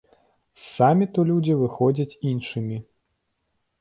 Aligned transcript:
З 0.61 0.61
саміту 0.77 1.25
людзі 1.31 1.57
выходзяць 1.61 2.17
іншымі. 2.33 2.77